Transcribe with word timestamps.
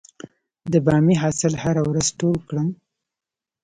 د 0.71 0.73
بامیې 0.85 1.15
حاصل 1.21 1.53
هره 1.63 1.81
ورځ 1.89 2.07
ټول 2.19 2.37
کړم؟ 2.47 2.69